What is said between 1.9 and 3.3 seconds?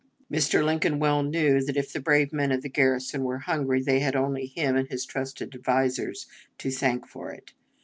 the brave men of the garrison